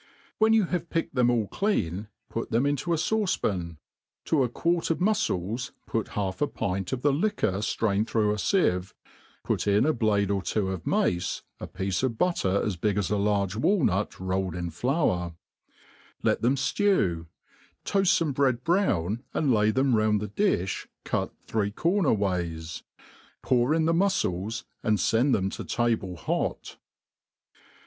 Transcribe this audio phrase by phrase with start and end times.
[0.39, 3.77] When you have picked them ail clean, put them into a fauce* pan:
[4.25, 8.33] to a quart of mufcles put half a pint of the liquor flraia^• •d thM>ugh
[8.33, 8.93] a fieve,
[9.43, 13.11] put in a blade or two of mace, a piece of butter as big as
[13.11, 15.35] a large walnut rolled in flour;
[16.23, 17.27] let them flew:
[17.85, 22.81] iMift fome bead brown, and lay them round the di(h, cut three coraer wayti
[23.43, 26.77] pour in the mufcles, and (end them to table hot.